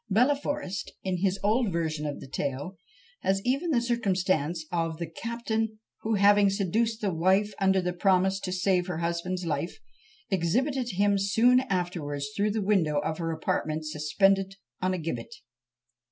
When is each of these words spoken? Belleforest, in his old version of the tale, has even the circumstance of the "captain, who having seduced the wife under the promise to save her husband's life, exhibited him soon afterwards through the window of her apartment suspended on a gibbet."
Belleforest, 0.11 0.93
in 1.03 1.17
his 1.17 1.37
old 1.43 1.71
version 1.71 2.07
of 2.07 2.19
the 2.21 2.27
tale, 2.27 2.79
has 3.19 3.39
even 3.45 3.69
the 3.69 3.79
circumstance 3.79 4.65
of 4.71 4.97
the 4.97 5.05
"captain, 5.05 5.77
who 5.99 6.15
having 6.15 6.49
seduced 6.49 7.01
the 7.01 7.13
wife 7.13 7.53
under 7.59 7.81
the 7.83 7.93
promise 7.93 8.39
to 8.39 8.51
save 8.51 8.87
her 8.87 8.97
husband's 8.97 9.45
life, 9.45 9.77
exhibited 10.31 10.93
him 10.93 11.19
soon 11.19 11.59
afterwards 11.59 12.29
through 12.35 12.49
the 12.49 12.63
window 12.63 12.97
of 12.97 13.19
her 13.19 13.31
apartment 13.31 13.85
suspended 13.85 14.55
on 14.81 14.95
a 14.95 14.97
gibbet." 14.97 15.35